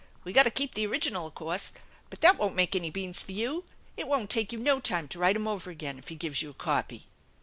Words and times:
We 0.23 0.33
gotta 0.33 0.49
keep 0.49 0.73
the 0.73 0.87
original 0.87 1.27
o' 1.27 1.29
course, 1.29 1.71
but 2.09 2.21
that 2.21 2.35
won't 2.39 2.55
make 2.55 2.75
any 2.75 2.89
beans 2.89 3.21
for 3.21 3.33
you. 3.33 3.65
It 3.95 4.07
won't 4.07 4.31
take 4.31 4.51
you 4.51 4.57
no 4.57 4.79
time 4.79 5.07
to 5.09 5.19
write 5.19 5.35
'em 5.35 5.47
over 5.47 5.69
again 5.69 5.99
if 5.99 6.07
he 6.07 6.15
gives 6.15 6.41
you 6.41 6.49
a 6.49 6.55
copy." 6.55 7.05